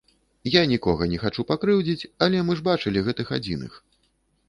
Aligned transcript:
Я 0.55 0.63
нікога 0.71 1.03
не 1.11 1.19
хачу 1.25 1.45
пакрыўдзіць, 1.53 2.09
але 2.27 2.37
мы 2.51 2.59
ж 2.63 2.67
бачылі 2.71 3.07
гэтых 3.11 3.27
адзіных. 3.41 3.73